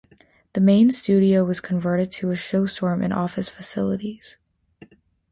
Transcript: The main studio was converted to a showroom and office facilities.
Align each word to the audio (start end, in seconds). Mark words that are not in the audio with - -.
The 0.53 0.61
main 0.61 0.89
studio 0.89 1.43
was 1.45 1.59
converted 1.59 2.09
to 2.13 2.31
a 2.31 2.35
showroom 2.35 3.03
and 3.03 3.13
office 3.13 3.49
facilities. 3.49 4.35